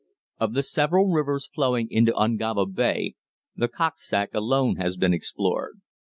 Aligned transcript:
Of 0.39 0.55
the 0.55 0.63
several 0.63 1.09
rivers 1.11 1.45
flowing 1.45 1.87
into 1.91 2.11
Ungava 2.13 2.65
Bay, 2.65 3.13
the 3.55 3.67
Koksoak 3.67 4.33
alone 4.33 4.77
has 4.77 4.97
been 4.97 5.13
explored. 5.13 5.79